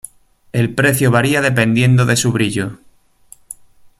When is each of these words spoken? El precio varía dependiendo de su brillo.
El 0.51 0.73
precio 0.73 1.11
varía 1.11 1.41
dependiendo 1.43 2.07
de 2.07 2.15
su 2.17 2.31
brillo. 2.31 2.79